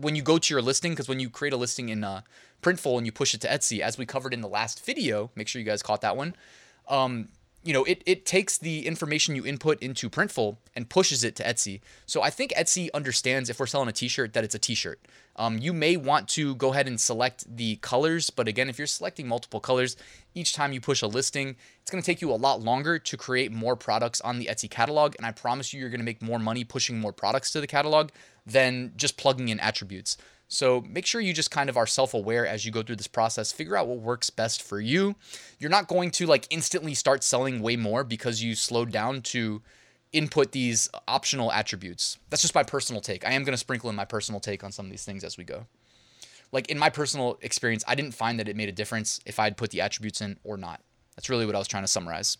when 0.00 0.16
you 0.16 0.22
go 0.22 0.38
to 0.38 0.54
your 0.54 0.62
listing, 0.62 0.92
because 0.92 1.08
when 1.08 1.20
you 1.20 1.30
create 1.30 1.52
a 1.52 1.56
listing 1.56 1.88
in 1.88 2.04
uh, 2.04 2.22
Printful 2.62 2.96
and 2.96 3.06
you 3.06 3.12
push 3.12 3.34
it 3.34 3.40
to 3.42 3.48
Etsy, 3.48 3.80
as 3.80 3.98
we 3.98 4.06
covered 4.06 4.34
in 4.34 4.40
the 4.40 4.48
last 4.48 4.84
video, 4.84 5.30
make 5.34 5.48
sure 5.48 5.60
you 5.60 5.66
guys 5.66 5.82
caught 5.82 6.00
that 6.00 6.16
one. 6.16 6.34
Um, 6.88 7.28
you 7.66 7.72
know, 7.72 7.84
it, 7.84 8.02
it 8.06 8.24
takes 8.24 8.56
the 8.56 8.86
information 8.86 9.34
you 9.34 9.44
input 9.44 9.82
into 9.82 10.08
Printful 10.08 10.56
and 10.74 10.88
pushes 10.88 11.24
it 11.24 11.34
to 11.36 11.42
Etsy. 11.42 11.80
So 12.06 12.22
I 12.22 12.30
think 12.30 12.52
Etsy 12.52 12.88
understands 12.94 13.50
if 13.50 13.58
we're 13.58 13.66
selling 13.66 13.88
a 13.88 13.92
t-shirt 13.92 14.32
that 14.34 14.44
it's 14.44 14.54
a 14.54 14.58
t-shirt. 14.58 15.00
Um, 15.34 15.58
you 15.58 15.72
may 15.72 15.96
want 15.96 16.28
to 16.30 16.54
go 16.54 16.72
ahead 16.72 16.86
and 16.86 17.00
select 17.00 17.44
the 17.56 17.76
colors, 17.76 18.30
but 18.30 18.48
again, 18.48 18.70
if 18.70 18.78
you're 18.78 18.86
selecting 18.86 19.26
multiple 19.28 19.60
colors, 19.60 19.96
each 20.34 20.54
time 20.54 20.72
you 20.72 20.80
push 20.80 21.02
a 21.02 21.06
listing, 21.06 21.56
it's 21.82 21.90
going 21.90 22.02
to 22.02 22.06
take 22.06 22.22
you 22.22 22.32
a 22.32 22.34
lot 22.34 22.60
longer 22.60 22.98
to 22.98 23.16
create 23.16 23.52
more 23.52 23.76
products 23.76 24.20
on 24.20 24.38
the 24.38 24.46
Etsy 24.46 24.70
catalog. 24.70 25.14
And 25.16 25.26
I 25.26 25.32
promise 25.32 25.72
you, 25.72 25.80
you're 25.80 25.90
going 25.90 26.00
to 26.00 26.04
make 26.04 26.22
more 26.22 26.38
money 26.38 26.64
pushing 26.64 26.98
more 27.00 27.12
products 27.12 27.50
to 27.52 27.60
the 27.60 27.66
catalog 27.66 28.10
than 28.46 28.92
just 28.96 29.16
plugging 29.16 29.48
in 29.48 29.58
attributes. 29.60 30.16
So 30.48 30.82
make 30.88 31.06
sure 31.06 31.20
you 31.20 31.32
just 31.32 31.50
kind 31.50 31.68
of 31.68 31.76
are 31.76 31.86
self 31.86 32.14
aware 32.14 32.46
as 32.46 32.64
you 32.64 32.70
go 32.72 32.82
through 32.82 32.96
this 32.96 33.08
process. 33.08 33.52
Figure 33.52 33.76
out 33.76 33.88
what 33.88 33.98
works 33.98 34.30
best 34.30 34.62
for 34.62 34.80
you. 34.80 35.16
You're 35.58 35.70
not 35.70 35.88
going 35.88 36.10
to 36.12 36.26
like 36.26 36.46
instantly 36.50 36.94
start 36.94 37.24
selling 37.24 37.60
way 37.60 37.76
more 37.76 38.04
because 38.04 38.42
you 38.42 38.54
slowed 38.54 38.92
down 38.92 39.22
to 39.22 39.62
input 40.12 40.52
these 40.52 40.88
optional 41.08 41.50
attributes. 41.52 42.18
That's 42.30 42.42
just 42.42 42.54
my 42.54 42.62
personal 42.62 43.00
take. 43.00 43.26
I 43.26 43.32
am 43.32 43.42
going 43.42 43.52
to 43.54 43.58
sprinkle 43.58 43.90
in 43.90 43.96
my 43.96 44.04
personal 44.04 44.40
take 44.40 44.62
on 44.62 44.72
some 44.72 44.86
of 44.86 44.90
these 44.90 45.04
things 45.04 45.24
as 45.24 45.36
we 45.36 45.44
go. 45.44 45.66
Like 46.52 46.70
in 46.70 46.78
my 46.78 46.90
personal 46.90 47.38
experience, 47.42 47.82
I 47.88 47.96
didn't 47.96 48.14
find 48.14 48.38
that 48.38 48.48
it 48.48 48.56
made 48.56 48.68
a 48.68 48.72
difference 48.72 49.20
if 49.26 49.40
I'd 49.40 49.56
put 49.56 49.70
the 49.70 49.80
attributes 49.80 50.20
in 50.20 50.38
or 50.44 50.56
not. 50.56 50.80
That's 51.16 51.28
really 51.28 51.44
what 51.44 51.54
I 51.54 51.58
was 51.58 51.68
trying 51.68 51.82
to 51.82 51.88
summarize. 51.88 52.38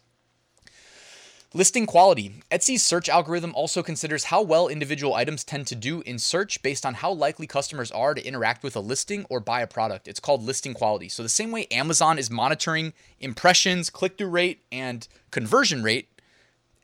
Listing 1.54 1.86
quality. 1.86 2.42
Etsy's 2.50 2.84
search 2.84 3.08
algorithm 3.08 3.54
also 3.54 3.82
considers 3.82 4.24
how 4.24 4.42
well 4.42 4.68
individual 4.68 5.14
items 5.14 5.44
tend 5.44 5.66
to 5.68 5.74
do 5.74 6.02
in 6.02 6.18
search 6.18 6.60
based 6.62 6.84
on 6.84 6.94
how 6.94 7.12
likely 7.12 7.46
customers 7.46 7.90
are 7.92 8.14
to 8.14 8.26
interact 8.26 8.62
with 8.62 8.74
a 8.76 8.80
listing 8.80 9.24
or 9.30 9.40
buy 9.40 9.60
a 9.60 9.66
product. 9.66 10.08
It's 10.08 10.20
called 10.20 10.42
listing 10.42 10.74
quality. 10.74 11.08
So, 11.08 11.22
the 11.22 11.28
same 11.28 11.52
way 11.52 11.66
Amazon 11.70 12.18
is 12.18 12.30
monitoring 12.30 12.92
impressions, 13.20 13.90
click 13.90 14.18
through 14.18 14.28
rate, 14.28 14.60
and 14.72 15.06
conversion 15.30 15.82
rate, 15.82 16.08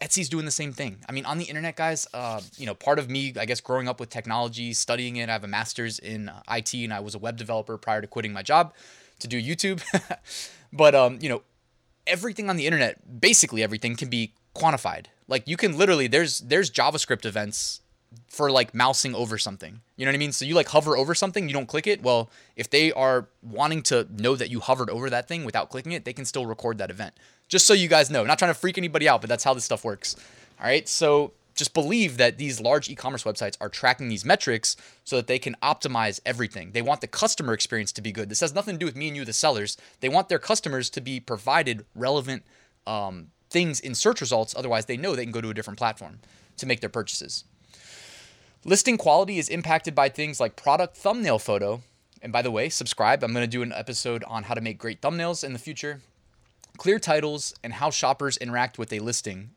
Etsy's 0.01 0.29
doing 0.29 0.45
the 0.45 0.51
same 0.51 0.73
thing. 0.73 0.99
I 1.09 1.13
mean, 1.13 1.25
on 1.27 1.39
the 1.39 1.45
internet, 1.45 1.77
guys, 1.77 2.09
uh, 2.13 2.41
you 2.57 2.67
know, 2.67 2.75
part 2.75 2.99
of 2.99 3.09
me, 3.09 3.35
I 3.39 3.45
guess, 3.47 3.61
growing 3.61 3.89
up 3.89 4.01
with 4.01 4.11
technology, 4.11 4.73
studying 4.73 5.17
it, 5.17 5.29
I 5.29 5.33
have 5.33 5.45
a 5.45 5.49
master's 5.49 5.99
in 5.99 6.31
IT 6.51 6.75
and 6.75 6.93
I 6.93 7.01
was 7.01 7.15
a 7.15 7.19
web 7.19 7.37
developer 7.37 7.79
prior 7.79 8.01
to 8.01 8.07
quitting 8.09 8.33
my 8.33 8.43
job 8.43 8.75
to 9.21 9.29
do 9.29 9.41
YouTube. 9.41 9.81
but, 10.73 10.95
um, 10.97 11.19
you 11.21 11.29
know, 11.29 11.43
everything 12.07 12.51
on 12.51 12.57
the 12.57 12.67
internet, 12.67 13.21
basically 13.21 13.63
everything 13.63 13.95
can 13.95 14.09
be 14.09 14.33
quantified. 14.55 15.07
Like 15.29 15.49
you 15.49 15.57
can 15.57 15.77
literally 15.77 16.07
there's 16.07 16.41
there's 16.41 16.71
JavaScript 16.71 17.25
events 17.25 17.81
for 18.29 18.51
like 18.51 18.75
mousing 18.75 19.15
over 19.15 19.39
something. 19.39 19.81
You 19.97 20.05
know 20.05 20.11
what 20.11 20.17
I 20.17 20.19
mean? 20.19 20.33
So 20.33 20.45
you 20.45 20.55
like 20.55 20.69
hover 20.69 20.97
over 20.97 21.15
something, 21.15 21.49
you 21.49 21.55
don't 21.55 21.67
click 21.67 21.87
it. 21.87 22.03
Well, 22.03 22.31
if 22.57 22.69
they 22.69 22.93
are 22.93 23.29
wanting 23.43 23.83
to 23.85 24.07
know 24.11 24.37
that 24.37 24.51
you 24.51 24.61
hovered 24.61 24.91
over 24.91 25.09
that 25.11 25.29
thing 25.29 25.45
without 25.45 25.71
clicking 25.71 25.93
it, 25.93 26.05
they 26.05 26.13
can 26.13 26.25
still 26.25 26.47
record 26.47 26.79
that 26.79 26.91
event. 26.91 27.15
Just 27.49 27.67
so 27.67 27.75
you 27.75 27.89
guys 27.89 28.11
know. 28.11 28.25
Not 28.25 28.39
trying 28.39 28.51
to 28.51 28.59
freak 28.59 28.79
anybody 28.79 29.09
out, 29.09 29.21
but 29.21 29.29
that's 29.29 29.45
how 29.45 29.55
this 29.55 29.65
stuff 29.65 29.85
works. 29.85 30.17
All 30.61 30.67
right? 30.67 30.89
So 30.89 31.33
just 31.55 31.75
believe 31.75 32.17
that 32.17 32.39
these 32.39 32.61
large 32.61 32.89
e-commerce 32.89 33.25
websites 33.25 33.57
are 33.61 33.69
tracking 33.69 34.09
these 34.09 34.25
metrics 34.25 34.77
so 35.05 35.17
that 35.17 35.27
they 35.27 35.39
can 35.39 35.55
optimize 35.63 36.19
everything. 36.25 36.73
They 36.73 36.83
want 36.83 37.03
the 37.03 37.07
customer 37.07 37.53
experience 37.53 37.93
to 37.93 38.03
be 38.03 38.13
good. 38.13 38.29
This 38.29 38.41
has 38.41 38.55
nothing 38.55 38.77
to 38.77 38.79
do 38.79 38.87
with 38.87 38.97
me 38.97 39.09
and 39.09 39.17
you, 39.17 39.25
the 39.25 39.33
sellers. 39.33 39.77
They 40.01 40.09
want 40.09 40.29
their 40.29 40.39
customers 40.39 40.89
to 40.91 41.01
be 41.01 41.21
provided 41.21 41.85
relevant 41.95 42.45
um, 42.87 43.29
things 43.53 43.79
in 43.79 43.95
search 43.95 44.21
results. 44.21 44.55
Otherwise, 44.57 44.87
they 44.87 44.97
know 44.97 45.15
they 45.15 45.25
can 45.25 45.33
go 45.33 45.41
to 45.41 45.51
a 45.51 45.55
different 45.55 45.79
platform 45.79 46.19
to 46.57 46.67
make 46.67 46.81
their 46.81 46.89
purchases. 46.89 47.45
Listing 48.65 48.97
quality 48.97 49.39
is 49.39 49.49
impacted 49.49 49.95
by 49.95 50.09
things 50.09 50.41
like 50.41 50.57
product 50.57 50.97
thumbnail 50.97 51.39
photo. 51.39 51.83
And 52.21 52.33
by 52.33 52.43
the 52.43 52.51
way, 52.51 52.69
subscribe. 52.69 53.23
I'm 53.23 53.33
going 53.33 53.45
to 53.45 53.51
do 53.51 53.63
an 53.63 53.73
episode 53.73 54.25
on 54.25 54.45
how 54.45 54.55
to 54.55 54.61
make 54.61 54.79
great 54.79 55.01
thumbnails 55.01 55.45
in 55.45 55.53
the 55.53 55.59
future. 55.59 56.01
Clear 56.79 56.99
titles 56.99 57.55
and 57.63 57.75
how 57.75 57.91
shoppers 57.91 58.37
interact 58.37 58.79
with 58.79 58.93
a 58.93 59.01
listing 59.01 59.51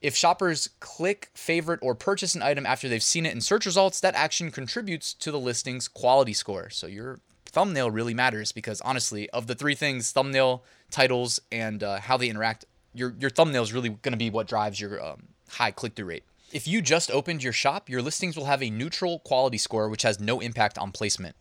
if 0.00 0.14
shoppers 0.14 0.70
click, 0.80 1.30
favorite, 1.34 1.80
or 1.82 1.94
purchase 1.94 2.34
an 2.34 2.42
item 2.42 2.64
after 2.64 2.88
they've 2.88 3.02
seen 3.02 3.26
it 3.26 3.34
in 3.34 3.40
search 3.40 3.66
results, 3.66 4.00
that 4.00 4.14
action 4.14 4.50
contributes 4.50 5.12
to 5.14 5.32
the 5.32 5.40
listing's 5.40 5.88
quality 5.88 6.32
score. 6.32 6.70
So 6.70 6.86
your 6.86 7.18
thumbnail 7.46 7.90
really 7.90 8.14
matters 8.14 8.52
because 8.52 8.80
honestly, 8.82 9.28
of 9.30 9.48
the 9.48 9.54
three 9.54 9.74
things, 9.74 10.12
thumbnail, 10.12 10.62
titles, 10.90 11.40
and 11.50 11.82
uh, 11.82 11.98
how 12.00 12.16
they 12.16 12.28
interact, 12.28 12.64
your 12.98 13.14
your 13.18 13.30
thumbnail 13.30 13.62
is 13.62 13.72
really 13.72 13.90
going 13.90 14.12
to 14.12 14.18
be 14.18 14.30
what 14.30 14.46
drives 14.46 14.80
your 14.80 15.02
um, 15.04 15.28
high 15.50 15.70
click 15.70 15.94
through 15.94 16.06
rate. 16.06 16.24
If 16.52 16.66
you 16.66 16.80
just 16.80 17.10
opened 17.10 17.42
your 17.42 17.52
shop, 17.52 17.88
your 17.88 18.00
listings 18.00 18.36
will 18.36 18.46
have 18.46 18.62
a 18.62 18.70
neutral 18.70 19.18
quality 19.20 19.58
score, 19.58 19.88
which 19.88 20.02
has 20.02 20.18
no 20.18 20.40
impact 20.40 20.78
on 20.78 20.92
placement. 20.92 21.36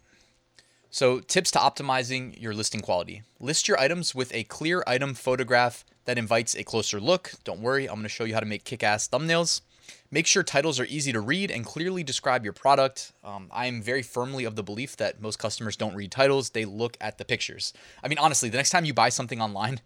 So, 0.89 1.19
tips 1.19 1.51
to 1.51 1.59
optimizing 1.59 2.39
your 2.41 2.53
listing 2.53 2.81
quality 2.81 3.23
list 3.39 3.67
your 3.67 3.79
items 3.79 4.15
with 4.15 4.33
a 4.33 4.43
clear 4.45 4.83
item 4.87 5.13
photograph 5.13 5.85
that 6.05 6.17
invites 6.17 6.55
a 6.55 6.63
closer 6.63 6.99
look. 6.99 7.33
Don't 7.43 7.61
worry, 7.61 7.87
I'm 7.87 7.95
going 7.95 8.03
to 8.03 8.09
show 8.09 8.23
you 8.23 8.33
how 8.33 8.39
to 8.39 8.45
make 8.45 8.63
kick 8.63 8.83
ass 8.83 9.07
thumbnails. 9.07 9.61
Make 10.09 10.27
sure 10.27 10.43
titles 10.43 10.79
are 10.79 10.85
easy 10.85 11.11
to 11.11 11.19
read 11.19 11.51
and 11.51 11.65
clearly 11.65 12.03
describe 12.03 12.43
your 12.43 12.53
product. 12.53 13.11
Um, 13.23 13.49
I 13.51 13.67
am 13.67 13.81
very 13.81 14.01
firmly 14.01 14.45
of 14.45 14.55
the 14.55 14.63
belief 14.63 14.95
that 14.97 15.21
most 15.21 15.37
customers 15.37 15.75
don't 15.75 15.95
read 15.95 16.11
titles, 16.11 16.51
they 16.51 16.65
look 16.65 16.97
at 17.01 17.17
the 17.17 17.25
pictures. 17.25 17.73
I 18.03 18.07
mean, 18.07 18.17
honestly, 18.17 18.49
the 18.49 18.57
next 18.57 18.69
time 18.69 18.85
you 18.85 18.93
buy 18.93 19.09
something 19.09 19.41
online, 19.41 19.81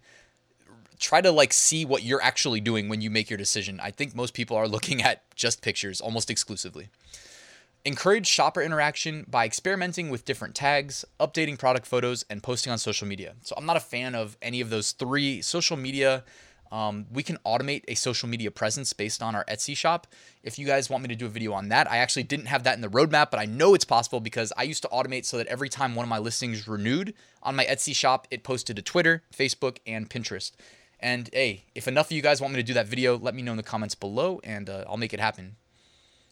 try 1.02 1.20
to 1.20 1.30
like 1.30 1.52
see 1.52 1.84
what 1.84 2.02
you're 2.04 2.22
actually 2.22 2.60
doing 2.60 2.88
when 2.88 3.00
you 3.02 3.10
make 3.10 3.28
your 3.28 3.36
decision. 3.36 3.80
I 3.82 3.90
think 3.90 4.14
most 4.14 4.32
people 4.32 4.56
are 4.56 4.68
looking 4.76 5.02
at 5.02 5.22
just 5.34 5.60
pictures 5.60 6.00
almost 6.00 6.30
exclusively. 6.30 6.88
Encourage 7.84 8.28
shopper 8.28 8.62
interaction 8.62 9.26
by 9.28 9.44
experimenting 9.44 10.08
with 10.08 10.24
different 10.24 10.54
tags, 10.54 11.04
updating 11.18 11.58
product 11.58 11.84
photos, 11.84 12.24
and 12.30 12.40
posting 12.40 12.70
on 12.70 12.78
social 12.78 13.08
media. 13.08 13.34
So 13.42 13.56
I'm 13.58 13.66
not 13.66 13.76
a 13.76 13.80
fan 13.80 14.14
of 14.14 14.36
any 14.40 14.60
of 14.60 14.70
those 14.70 14.92
three. 14.92 15.42
Social 15.42 15.76
media, 15.76 16.22
um, 16.70 17.06
we 17.12 17.24
can 17.24 17.38
automate 17.44 17.82
a 17.88 17.96
social 17.96 18.28
media 18.28 18.52
presence 18.52 18.92
based 18.92 19.20
on 19.20 19.34
our 19.34 19.44
Etsy 19.46 19.76
shop. 19.76 20.06
If 20.44 20.60
you 20.60 20.66
guys 20.66 20.88
want 20.88 21.02
me 21.02 21.08
to 21.08 21.16
do 21.16 21.26
a 21.26 21.28
video 21.28 21.52
on 21.54 21.70
that, 21.70 21.90
I 21.90 21.96
actually 21.96 22.22
didn't 22.22 22.46
have 22.46 22.62
that 22.62 22.76
in 22.76 22.82
the 22.82 22.88
roadmap, 22.88 23.32
but 23.32 23.40
I 23.40 23.46
know 23.46 23.74
it's 23.74 23.84
possible 23.84 24.20
because 24.20 24.52
I 24.56 24.62
used 24.62 24.82
to 24.82 24.88
automate 24.88 25.24
so 25.24 25.38
that 25.38 25.48
every 25.48 25.68
time 25.68 25.96
one 25.96 26.04
of 26.04 26.10
my 26.10 26.18
listings 26.18 26.68
renewed 26.68 27.14
on 27.42 27.56
my 27.56 27.64
Etsy 27.64 27.96
shop, 27.96 28.28
it 28.30 28.44
posted 28.44 28.76
to 28.76 28.82
Twitter, 28.82 29.24
Facebook, 29.36 29.78
and 29.88 30.08
Pinterest. 30.08 30.52
And 31.02 31.28
hey, 31.32 31.64
if 31.74 31.88
enough 31.88 32.06
of 32.06 32.12
you 32.12 32.22
guys 32.22 32.40
want 32.40 32.54
me 32.54 32.60
to 32.60 32.66
do 32.66 32.74
that 32.74 32.86
video, 32.86 33.18
let 33.18 33.34
me 33.34 33.42
know 33.42 33.50
in 33.50 33.56
the 33.56 33.62
comments 33.64 33.96
below 33.96 34.40
and 34.44 34.70
uh, 34.70 34.84
I'll 34.88 34.96
make 34.96 35.12
it 35.12 35.20
happen. 35.20 35.56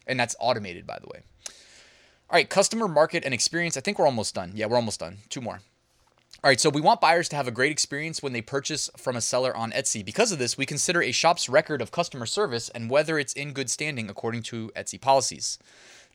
And 0.07 0.19
that's 0.19 0.37
automated, 0.39 0.87
by 0.87 0.99
the 1.00 1.09
way. 1.09 1.23
All 2.31 2.37
right, 2.37 2.49
customer 2.49 2.87
market 2.87 3.25
and 3.25 3.35
experience. 3.35 3.77
I 3.77 3.81
think 3.81 3.99
we're 3.99 4.07
almost 4.07 4.35
done. 4.35 4.53
Yeah, 4.55 4.67
we're 4.67 4.77
almost 4.77 5.00
done. 5.00 5.19
Two 5.29 5.41
more. 5.41 5.61
All 6.43 6.49
right, 6.49 6.61
so 6.61 6.71
we 6.71 6.81
want 6.81 7.00
buyers 7.00 7.29
to 7.31 7.37
have 7.37 7.49
a 7.49 7.50
great 7.50 7.73
experience 7.73 8.23
when 8.23 8.33
they 8.33 8.41
purchase 8.41 8.89
from 8.97 9.17
a 9.17 9.21
seller 9.21 9.55
on 9.55 9.73
Etsy. 9.73 10.05
Because 10.05 10.31
of 10.31 10.39
this, 10.39 10.57
we 10.57 10.65
consider 10.65 11.03
a 11.03 11.11
shop's 11.11 11.49
record 11.49 11.83
of 11.83 11.91
customer 11.91 12.25
service 12.25 12.69
and 12.69 12.89
whether 12.89 13.19
it's 13.19 13.33
in 13.33 13.53
good 13.53 13.69
standing 13.69 14.09
according 14.09 14.43
to 14.45 14.71
Etsy 14.77 14.99
policies. 15.00 15.59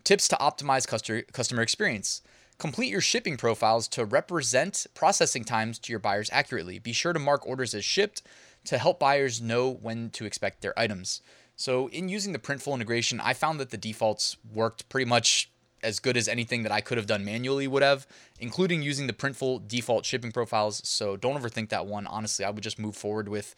Tips 0.06 0.28
to 0.30 0.38
optimize 0.38 0.88
customer 1.32 1.62
experience. 1.62 2.22
Complete 2.58 2.90
your 2.90 3.02
shipping 3.02 3.36
profiles 3.36 3.88
to 3.90 4.06
represent 4.06 4.88
processing 4.94 5.44
times 5.44 5.78
to 5.80 5.92
your 5.92 6.00
buyers 6.00 6.30
accurately. 6.32 6.80
Be 6.80 6.94
sure 6.94 7.12
to 7.12 7.20
mark 7.20 7.46
orders 7.46 7.76
as 7.76 7.84
shipped 7.84 8.22
to 8.66 8.78
help 8.78 9.00
buyers 9.00 9.42
know 9.42 9.70
when 9.70 10.10
to 10.12 10.26
expect 10.26 10.62
their 10.62 10.78
items. 10.78 11.22
So, 11.56 11.88
in 11.90 12.10
using 12.10 12.34
the 12.34 12.40
Printful 12.40 12.74
integration, 12.74 13.22
I 13.22 13.34
found 13.34 13.60
that 13.60 13.70
the 13.70 13.78
defaults 13.78 14.36
worked 14.54 14.90
pretty 14.90 15.06
much 15.06 15.50
as 15.82 16.00
good 16.00 16.18
as 16.18 16.28
anything 16.28 16.64
that 16.64 16.72
I 16.72 16.82
could 16.82 16.98
have 16.98 17.08
done 17.08 17.24
manually 17.24 17.68
would 17.68 17.84
have, 17.84 18.08
including 18.40 18.82
using 18.82 19.08
the 19.08 19.14
Printful 19.14 19.68
default 19.68 20.06
shipping 20.06 20.32
profiles. 20.32 20.82
So 20.84 21.16
don't 21.16 21.40
overthink 21.40 21.70
that 21.70 21.86
one. 21.86 22.08
Honestly, 22.08 22.44
I 22.44 22.50
would 22.50 22.64
just 22.64 22.80
move 22.80 22.96
forward 22.96 23.30
with 23.30 23.56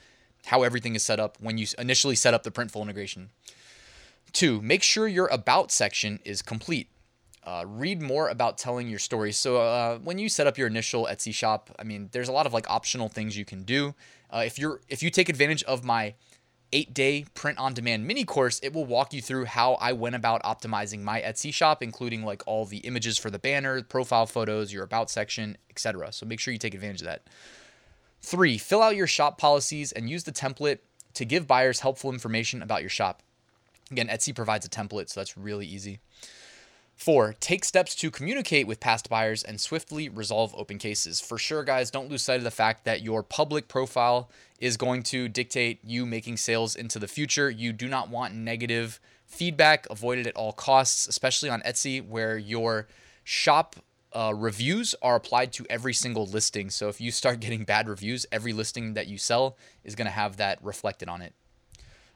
how 0.47 0.63
everything 0.63 0.95
is 0.95 1.03
set 1.03 1.19
up 1.19 1.37
when 1.39 1.57
you 1.57 1.65
initially 1.79 2.15
set 2.15 2.33
up 2.33 2.43
the 2.43 2.51
Printful 2.51 2.81
integration. 2.81 3.29
Two, 4.33 4.61
make 4.61 4.83
sure 4.83 5.07
your 5.07 5.27
About 5.27 5.71
section 5.71 6.19
is 6.25 6.41
complete. 6.41 6.89
Uh, 7.47 7.63
read 7.65 8.01
more 8.01 8.27
about 8.27 8.57
telling 8.57 8.89
your 8.89 8.99
story. 8.99 9.31
So 9.31 9.55
uh, 9.61 9.99
when 9.99 10.19
you 10.19 10.27
set 10.27 10.47
up 10.47 10.57
your 10.57 10.67
initial 10.67 11.07
Etsy 11.09 11.33
shop, 11.33 11.73
I 11.79 11.85
mean, 11.85 12.09
there's 12.11 12.27
a 12.27 12.33
lot 12.33 12.45
of 12.45 12.51
like 12.51 12.69
optional 12.69 13.07
things 13.07 13.37
you 13.37 13.45
can 13.45 13.63
do. 13.63 13.95
Uh, 14.29 14.43
if 14.45 14.59
you're 14.59 14.81
if 14.89 15.01
you 15.01 15.09
take 15.09 15.29
advantage 15.29 15.63
of 15.63 15.85
my 15.85 16.15
eight 16.73 16.93
day 16.93 17.23
print 17.35 17.57
on 17.57 17.73
demand 17.73 18.05
mini 18.05 18.25
course, 18.25 18.59
it 18.59 18.73
will 18.73 18.83
walk 18.83 19.13
you 19.13 19.21
through 19.21 19.45
how 19.45 19.75
I 19.75 19.93
went 19.93 20.15
about 20.15 20.43
optimizing 20.43 21.03
my 21.03 21.21
Etsy 21.21 21.53
shop, 21.53 21.81
including 21.81 22.25
like 22.25 22.43
all 22.45 22.65
the 22.65 22.79
images 22.79 23.17
for 23.17 23.29
the 23.29 23.39
banner, 23.39 23.81
profile 23.81 24.25
photos, 24.25 24.73
your 24.73 24.83
about 24.83 25.09
section, 25.09 25.57
etc. 25.69 26.11
So 26.11 26.25
make 26.25 26.41
sure 26.41 26.51
you 26.51 26.59
take 26.59 26.75
advantage 26.75 26.99
of 26.99 27.07
that. 27.07 27.27
Three, 28.21 28.57
fill 28.57 28.81
out 28.81 28.97
your 28.97 29.07
shop 29.07 29.37
policies 29.37 29.93
and 29.93 30.09
use 30.09 30.25
the 30.25 30.33
template 30.33 30.79
to 31.13 31.23
give 31.23 31.47
buyers 31.47 31.79
helpful 31.79 32.11
information 32.11 32.61
about 32.61 32.81
your 32.81 32.89
shop. 32.89 33.23
Again, 33.89 34.09
Etsy 34.09 34.35
provides 34.35 34.65
a 34.65 34.69
template, 34.69 35.07
so 35.07 35.21
that's 35.21 35.37
really 35.37 35.65
easy. 35.65 36.01
Four, 36.97 37.35
take 37.39 37.63
steps 37.63 37.93
to 37.97 38.09
communicate 38.09 38.65
with 38.65 38.79
past 38.79 39.07
buyers 39.07 39.43
and 39.43 39.61
swiftly 39.61 40.09
resolve 40.09 40.53
open 40.57 40.79
cases. 40.79 41.21
For 41.21 41.37
sure, 41.37 41.63
guys, 41.63 41.91
don't 41.91 42.09
lose 42.09 42.23
sight 42.23 42.39
of 42.39 42.43
the 42.43 42.49
fact 42.49 42.85
that 42.85 43.03
your 43.03 43.21
public 43.21 43.67
profile 43.67 44.31
is 44.59 44.77
going 44.77 45.03
to 45.03 45.29
dictate 45.29 45.79
you 45.83 46.07
making 46.07 46.37
sales 46.37 46.75
into 46.75 46.97
the 46.97 47.07
future. 47.07 47.51
You 47.51 47.71
do 47.71 47.87
not 47.87 48.09
want 48.09 48.33
negative 48.33 48.99
feedback, 49.27 49.85
avoid 49.91 50.17
it 50.17 50.25
at 50.25 50.35
all 50.35 50.51
costs, 50.51 51.07
especially 51.07 51.49
on 51.49 51.61
Etsy, 51.61 52.05
where 52.05 52.35
your 52.35 52.87
shop 53.23 53.75
uh, 54.11 54.33
reviews 54.35 54.95
are 55.03 55.17
applied 55.17 55.53
to 55.53 55.67
every 55.69 55.93
single 55.93 56.25
listing. 56.25 56.71
So 56.71 56.89
if 56.89 56.99
you 56.99 57.11
start 57.11 57.39
getting 57.41 57.63
bad 57.63 57.87
reviews, 57.87 58.25
every 58.31 58.53
listing 58.53 58.95
that 58.95 59.05
you 59.05 59.19
sell 59.19 59.55
is 59.83 59.93
going 59.93 60.07
to 60.07 60.11
have 60.11 60.37
that 60.37 60.57
reflected 60.63 61.09
on 61.09 61.21
it. 61.21 61.35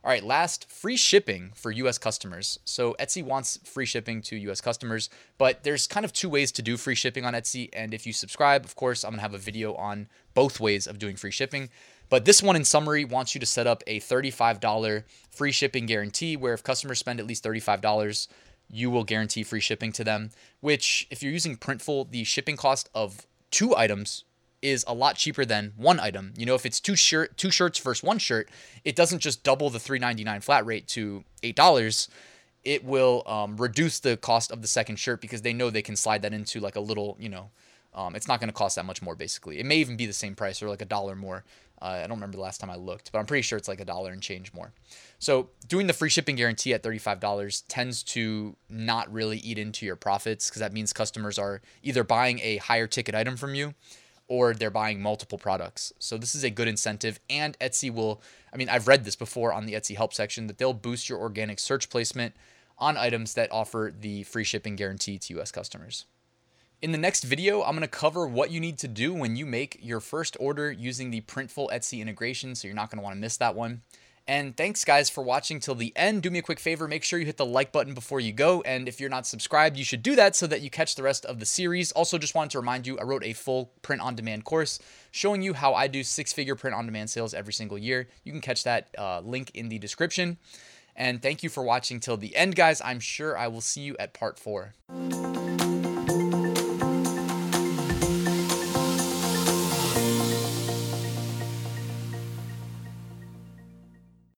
All 0.03 0.09
right, 0.09 0.23
last, 0.23 0.67
free 0.71 0.97
shipping 0.97 1.51
for 1.53 1.69
US 1.71 1.99
customers. 1.99 2.57
So 2.65 2.95
Etsy 2.99 3.23
wants 3.23 3.59
free 3.63 3.85
shipping 3.85 4.23
to 4.23 4.35
US 4.35 4.59
customers, 4.59 5.11
but 5.37 5.63
there's 5.63 5.85
kind 5.85 6.03
of 6.03 6.11
two 6.11 6.27
ways 6.27 6.51
to 6.53 6.63
do 6.63 6.75
free 6.75 6.95
shipping 6.95 7.23
on 7.23 7.33
Etsy. 7.33 7.69
And 7.71 7.93
if 7.93 8.07
you 8.07 8.13
subscribe, 8.13 8.65
of 8.65 8.75
course, 8.75 9.03
I'm 9.03 9.11
gonna 9.11 9.21
have 9.21 9.35
a 9.35 9.37
video 9.37 9.75
on 9.75 10.07
both 10.33 10.59
ways 10.59 10.87
of 10.87 10.97
doing 10.97 11.15
free 11.15 11.29
shipping. 11.29 11.69
But 12.09 12.25
this 12.25 12.41
one, 12.41 12.55
in 12.55 12.65
summary, 12.65 13.05
wants 13.05 13.35
you 13.35 13.39
to 13.39 13.45
set 13.45 13.67
up 13.67 13.83
a 13.85 13.99
$35 13.99 15.03
free 15.29 15.51
shipping 15.51 15.85
guarantee 15.85 16.35
where 16.35 16.55
if 16.55 16.63
customers 16.63 16.97
spend 16.97 17.19
at 17.19 17.27
least 17.27 17.43
$35, 17.43 18.27
you 18.71 18.89
will 18.89 19.03
guarantee 19.03 19.43
free 19.43 19.59
shipping 19.59 19.91
to 19.91 20.03
them. 20.03 20.31
Which, 20.61 21.07
if 21.11 21.21
you're 21.21 21.31
using 21.31 21.57
Printful, 21.57 22.09
the 22.09 22.23
shipping 22.23 22.57
cost 22.57 22.89
of 22.95 23.27
two 23.51 23.75
items 23.75 24.23
is 24.61 24.85
a 24.87 24.93
lot 24.93 25.15
cheaper 25.15 25.45
than 25.45 25.73
one 25.75 25.99
item. 25.99 26.33
You 26.37 26.45
know, 26.45 26.55
if 26.55 26.65
it's 26.65 26.79
two 26.79 26.95
shirt 26.95 27.37
two 27.37 27.51
shirts 27.51 27.79
versus 27.79 28.03
one 28.03 28.19
shirt, 28.19 28.49
it 28.83 28.95
doesn't 28.95 29.19
just 29.19 29.43
double 29.43 29.69
the 29.69 29.79
3.99 29.79 30.43
flat 30.43 30.65
rate 30.65 30.87
to 30.89 31.23
eight 31.43 31.55
dollars. 31.55 32.09
It 32.63 32.83
will 32.83 33.23
um, 33.25 33.57
reduce 33.57 33.99
the 33.99 34.17
cost 34.17 34.51
of 34.51 34.61
the 34.61 34.67
second 34.67 34.97
shirt 34.97 35.19
because 35.19 35.41
they 35.41 35.53
know 35.53 35.69
they 35.69 35.81
can 35.81 35.95
slide 35.95 36.21
that 36.21 36.33
into 36.33 36.59
like 36.59 36.75
a 36.75 36.79
little, 36.79 37.17
you 37.19 37.29
know, 37.29 37.49
um, 37.93 38.15
it's 38.15 38.27
not 38.27 38.39
going 38.39 38.49
to 38.49 38.53
cost 38.53 38.75
that 38.75 38.85
much 38.85 39.01
more 39.01 39.15
basically. 39.15 39.59
It 39.59 39.65
may 39.65 39.77
even 39.77 39.97
be 39.97 40.05
the 40.05 40.13
same 40.13 40.35
price 40.35 40.61
or 40.61 40.69
like 40.69 40.81
a 40.81 40.85
dollar 40.85 41.15
more. 41.15 41.43
Uh, 41.81 41.85
I 41.85 42.01
don't 42.01 42.17
remember 42.17 42.37
the 42.37 42.43
last 42.43 42.61
time 42.61 42.69
I 42.69 42.75
looked, 42.75 43.11
but 43.11 43.17
I'm 43.17 43.25
pretty 43.25 43.41
sure 43.41 43.57
it's 43.57 43.67
like 43.67 43.79
a 43.79 43.85
dollar 43.85 44.11
and 44.11 44.21
change 44.21 44.53
more. 44.53 44.71
So 45.17 45.49
doing 45.67 45.87
the 45.87 45.93
free 45.93 46.09
shipping 46.09 46.35
guarantee 46.35 46.75
at 46.75 46.83
$35 46.83 47.63
tends 47.67 48.03
to 48.03 48.55
not 48.69 49.11
really 49.11 49.39
eat 49.39 49.57
into 49.57 49.87
your 49.87 49.95
profits 49.95 50.49
because 50.49 50.59
that 50.59 50.73
means 50.73 50.93
customers 50.93 51.39
are 51.39 51.61
either 51.81 52.03
buying 52.03 52.39
a 52.41 52.57
higher 52.57 52.85
ticket 52.85 53.15
item 53.15 53.35
from 53.35 53.55
you 53.55 53.73
or 54.31 54.53
they're 54.53 54.69
buying 54.69 55.01
multiple 55.01 55.37
products. 55.37 55.91
So 55.99 56.17
this 56.17 56.33
is 56.35 56.45
a 56.45 56.49
good 56.49 56.69
incentive 56.69 57.19
and 57.29 57.59
Etsy 57.59 57.93
will 57.93 58.21
I 58.53 58.55
mean 58.55 58.69
I've 58.69 58.87
read 58.87 59.03
this 59.03 59.17
before 59.17 59.51
on 59.51 59.65
the 59.65 59.73
Etsy 59.73 59.97
help 59.97 60.13
section 60.13 60.47
that 60.47 60.57
they'll 60.57 60.73
boost 60.73 61.09
your 61.09 61.19
organic 61.19 61.59
search 61.59 61.89
placement 61.89 62.33
on 62.77 62.95
items 62.95 63.33
that 63.33 63.51
offer 63.51 63.93
the 63.93 64.23
free 64.23 64.45
shipping 64.45 64.77
guarantee 64.77 65.19
to 65.19 65.39
US 65.39 65.51
customers. 65.51 66.05
In 66.81 66.93
the 66.93 66.97
next 66.97 67.25
video, 67.25 67.61
I'm 67.61 67.73
going 67.75 67.81
to 67.81 67.87
cover 67.89 68.25
what 68.25 68.51
you 68.51 68.61
need 68.61 68.79
to 68.79 68.87
do 68.87 69.13
when 69.13 69.35
you 69.35 69.45
make 69.45 69.77
your 69.81 69.99
first 69.99 70.37
order 70.39 70.71
using 70.71 71.11
the 71.11 71.21
Printful 71.21 71.69
Etsy 71.69 71.99
integration, 71.99 72.55
so 72.55 72.67
you're 72.67 72.73
not 72.73 72.89
going 72.89 72.97
to 72.97 73.03
want 73.03 73.15
to 73.15 73.19
miss 73.21 73.37
that 73.37 73.53
one. 73.53 73.83
And 74.27 74.55
thanks, 74.55 74.85
guys, 74.85 75.09
for 75.09 75.23
watching 75.23 75.59
till 75.59 75.75
the 75.75 75.91
end. 75.95 76.21
Do 76.21 76.29
me 76.29 76.39
a 76.39 76.43
quick 76.43 76.59
favor, 76.59 76.87
make 76.87 77.03
sure 77.03 77.19
you 77.19 77.25
hit 77.25 77.37
the 77.37 77.45
like 77.45 77.71
button 77.71 77.93
before 77.93 78.19
you 78.19 78.31
go. 78.31 78.61
And 78.61 78.87
if 78.87 78.99
you're 78.99 79.09
not 79.09 79.27
subscribed, 79.27 79.77
you 79.77 79.83
should 79.83 80.03
do 80.03 80.15
that 80.15 80.35
so 80.35 80.47
that 80.47 80.61
you 80.61 80.69
catch 80.69 80.95
the 80.95 81.03
rest 81.03 81.25
of 81.25 81.39
the 81.39 81.45
series. 81.45 81.91
Also, 81.91 82.17
just 82.17 82.35
wanted 82.35 82.51
to 82.51 82.59
remind 82.59 82.87
you, 82.87 82.97
I 82.99 83.03
wrote 83.03 83.23
a 83.23 83.33
full 83.33 83.73
print 83.81 84.01
on 84.01 84.15
demand 84.15 84.45
course 84.45 84.79
showing 85.11 85.41
you 85.41 85.53
how 85.53 85.73
I 85.73 85.87
do 85.87 86.03
six 86.03 86.31
figure 86.31 86.55
print 86.55 86.75
on 86.75 86.85
demand 86.85 87.09
sales 87.09 87.33
every 87.33 87.53
single 87.53 87.77
year. 87.77 88.07
You 88.23 88.31
can 88.31 88.41
catch 88.41 88.63
that 88.63 88.89
uh, 88.97 89.21
link 89.21 89.51
in 89.53 89.69
the 89.69 89.79
description. 89.79 90.37
And 90.95 91.21
thank 91.21 91.41
you 91.41 91.49
for 91.49 91.63
watching 91.63 91.99
till 91.99 92.17
the 92.17 92.35
end, 92.35 92.55
guys. 92.55 92.81
I'm 92.83 92.99
sure 92.99 93.37
I 93.37 93.47
will 93.47 93.61
see 93.61 93.81
you 93.81 93.95
at 93.97 94.13
part 94.13 94.37
four. 94.37 94.73